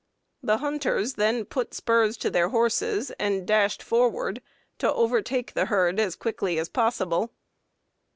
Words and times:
The 0.41 0.57
hunters 0.57 1.13
then 1.13 1.45
put 1.45 1.75
spurs 1.75 2.17
to 2.17 2.31
their 2.31 2.49
horses 2.49 3.11
and 3.19 3.45
dashed 3.45 3.83
forward 3.83 4.41
to 4.79 4.91
overtake 4.91 5.53
the 5.53 5.65
herd 5.65 5.99
as 5.99 6.15
quickly 6.15 6.57
as 6.57 6.69
possible. 6.69 7.31